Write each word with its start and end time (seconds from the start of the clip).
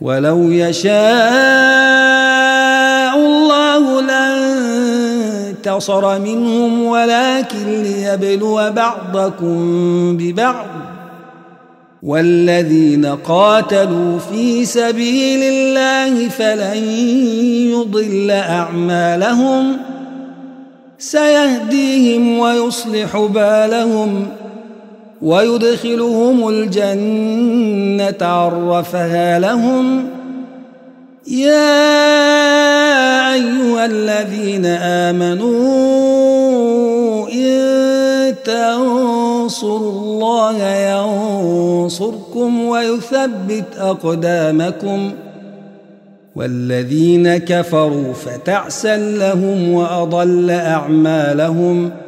ولو 0.00 0.50
يشاء 0.50 0.92
الله 3.16 4.02
لانتصر 5.60 6.18
منهم 6.18 6.84
ولكن 6.84 7.82
ليبلو 7.82 8.70
بعضكم 8.70 10.16
ببعض. 10.16 10.66
والذين 12.02 13.06
قاتلوا 13.06 14.18
في 14.18 14.64
سبيل 14.64 15.42
الله 15.42 16.28
فلن 16.28 16.84
يضل 17.70 18.30
أعمالهم. 18.30 19.76
سيهديهم 20.98 22.38
ويصلح 22.38 23.16
بالهم. 23.16 24.26
ويدخلهم 25.22 26.48
الجنة 26.48 28.26
عرفها 28.26 29.38
لهم 29.38 30.06
يا 31.26 31.88
أيها 33.34 33.86
الذين 33.86 34.66
آمنوا 35.06 35.48
إن 37.28 38.34
تنصروا 38.44 39.90
الله 39.90 40.64
ينصركم 41.82 42.64
ويثبت 42.64 43.76
أقدامكم 43.78 45.12
والذين 46.36 47.36
كفروا 47.36 48.12
فتعسا 48.12 48.96
لهم 48.96 49.72
وأضل 49.72 50.50
أعمالهم 50.50 51.90
ۖ 51.90 52.07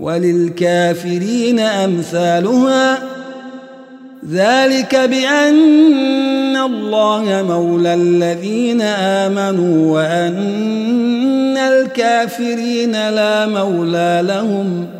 وللكافرين 0.00 1.60
أمثالها. 1.60 2.98
ذلك 4.30 4.96
بأن 4.96 6.56
الله 6.56 7.44
مولى 7.48 7.94
الذين 7.94 8.80
آمنوا 8.80 9.94
وأن 9.94 11.56
الكافرين 11.56 12.92
لا 12.92 13.46
مولى 13.46 14.20
لهم. 14.24 14.99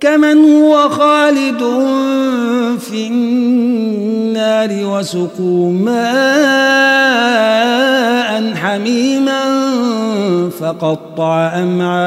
كمن 0.00 0.54
هو 0.54 0.88
خالد 0.88 1.58
في 2.78 3.06
النار 3.06 4.70
وسقوا 4.84 5.72
ماء 5.72 5.98
حميما 8.54 9.40
فقطع 10.60 11.52
أمعاءهم 11.62 11.98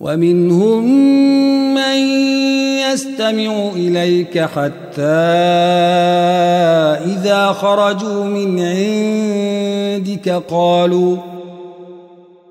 ومنهم 0.00 0.84
من 1.74 1.98
يستمع 2.92 3.70
إليك 3.76 4.38
حتى 4.38 5.02
إذا 7.04 7.46
خرجوا 7.46 8.24
من 8.24 8.60
عندك 8.60 10.42
قالوا 10.50 11.29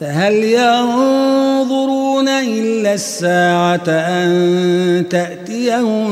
فهل 0.00 0.34
ينظرون 0.34 2.28
إلا 2.28 2.94
الساعة 2.94 3.88
أن 3.88 5.04
تأتيهم 5.10 6.06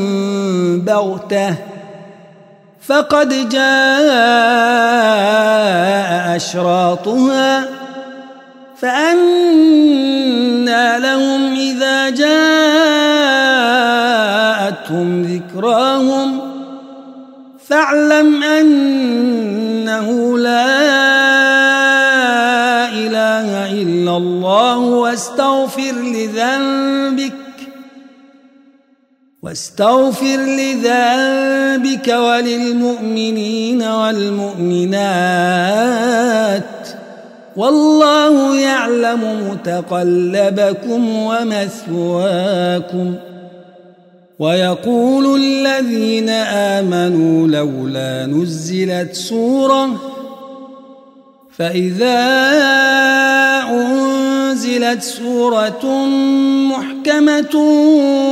بغتة؟ 0.80 1.54
فقد 2.86 3.48
جاء 3.48 3.64
أشراطها 6.36 7.68
فأنى 8.76 9.78
لهم 10.98 11.54
إذا 11.54 12.10
جاءتهم 12.10 12.42
ذكراهم 15.22 16.40
فاعلم 17.68 18.42
أنه 18.42 20.38
لا 20.38 21.23
الله 24.16 24.78
واستغفر 24.78 25.92
لذنبك 25.92 27.32
واستغفر 29.42 30.36
لذنبك 30.36 32.08
وللمؤمنين 32.08 33.82
والمؤمنات 33.82 35.04
والله 37.56 38.60
يعلم 38.60 39.50
متقلبكم 39.50 41.08
ومثواكم 41.16 43.14
ويقول 44.38 45.40
الذين 45.40 46.28
آمنوا 46.78 47.48
لولا 47.48 48.26
نزلت 48.26 49.14
سورة 49.14 49.90
فإذا 51.56 52.20
أنزلت 53.70 54.03
سورة 55.02 56.06
محكمة 56.68 57.56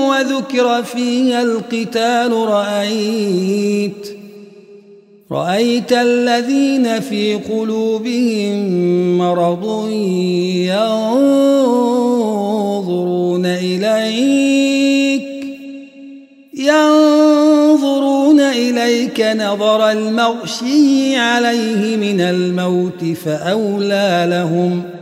وذكر 0.08 0.82
فيها 0.82 1.42
القتال 1.42 2.32
رأيت 2.32 4.16
رأيت 5.32 5.92
الذين 5.92 7.00
في 7.00 7.34
قلوبهم 7.34 8.58
مرض 9.18 9.88
ينظرون 12.32 13.46
إليك 13.46 15.22
ينظرون 16.54 18.40
إليك 18.40 19.20
نظر 19.20 19.90
المغشي 19.90 21.16
عليه 21.16 21.96
من 21.96 22.20
الموت 22.20 23.04
فأولى 23.24 24.26
لهم. 24.30 25.01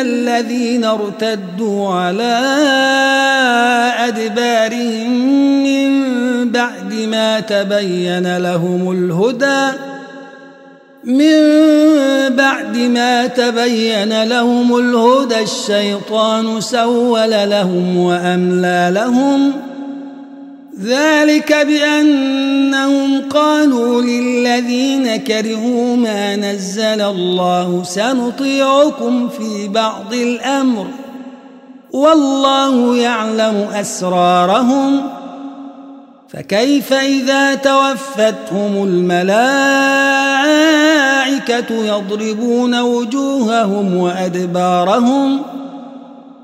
الذين 0.00 0.84
ارتدوا 0.84 1.94
على 1.94 2.40
أدبارهم 3.98 5.10
من 5.64 6.50
بعد 6.50 6.94
ما 6.94 7.40
تبين 7.40 8.36
لهم 8.36 8.92
الهدى 8.92 9.78
من 11.04 11.38
بعد 12.36 12.76
ما 12.76 13.26
تبين 13.26 14.24
لهم 14.24 14.76
الهدى 14.78 15.40
الشيطان 15.42 16.60
سول 16.60 17.30
لهم 17.30 17.96
وأملى 17.96 18.90
لهم 18.94 19.52
ۖ 19.70 19.73
ذلك 20.82 21.52
بأنهم 21.52 23.28
قالوا 23.30 24.02
للذين 24.02 25.16
كرهوا 25.16 25.96
ما 25.96 26.36
نزل 26.36 27.00
الله 27.00 27.82
سنطيعكم 27.84 29.28
في 29.28 29.68
بعض 29.68 30.14
الأمر. 30.14 30.86
والله 31.92 32.96
يعلم 32.96 33.68
أسرارهم. 33.74 35.02
فكيف 36.28 36.92
إذا 36.92 37.54
توفتهم 37.54 38.84
الملائكة 38.84 39.34
يضربون 41.70 42.80
وجوههم 42.80 43.96
وأدبارهم 43.96 45.38
ۖ؟ 45.38 45.63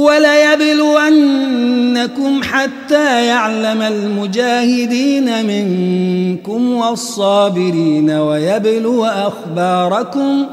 وليبلونكم 0.00 1.22
حتى 2.42 3.26
يعلم 3.26 3.82
المجاهدين 3.82 5.46
منكم 5.46 6.72
والصابرين 6.72 8.10
ويبلو 8.10 9.04
أخباركم 9.04 10.46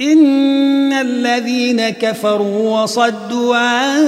إن 0.00 0.92
الذين 0.92 1.88
كفروا 1.88 2.82
وصدوا 2.82 3.56
عن 3.56 4.06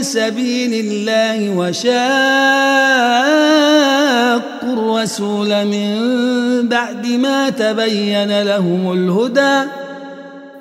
سبيل 0.00 0.86
الله 0.86 1.56
وشاقوا 1.56 1.96
الرسول 4.62 4.96
الرسول 5.06 5.64
من 5.64 6.68
بعد 6.68 7.06
ما 7.06 7.50
تبين 7.50 8.42
لهم 8.42 8.92
الهدى 8.92 9.70